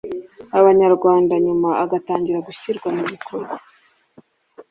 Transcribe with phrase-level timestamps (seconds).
[0.59, 3.55] Abanyarwanda nyuma igatangira gushyirwa mu bikorwa.